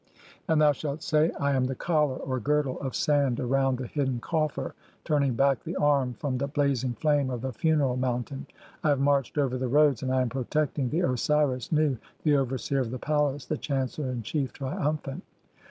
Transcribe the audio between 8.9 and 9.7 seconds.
marched over the